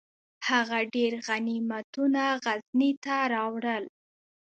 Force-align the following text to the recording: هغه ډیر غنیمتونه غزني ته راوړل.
هغه 0.47 0.79
ډیر 0.95 1.11
غنیمتونه 1.27 2.23
غزني 2.43 2.91
ته 3.03 3.15
راوړل. 3.33 3.85